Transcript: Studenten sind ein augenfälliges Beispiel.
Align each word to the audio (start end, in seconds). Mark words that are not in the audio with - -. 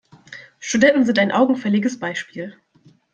Studenten 0.57 1.05
sind 1.05 1.19
ein 1.19 1.31
augenfälliges 1.31 1.99
Beispiel. 1.99 2.57